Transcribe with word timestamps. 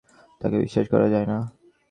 তাকে 0.41 0.57
বিশ্বাস 0.57 0.85
করা 0.93 1.07
যায় 1.09 1.27
না। 1.27 1.37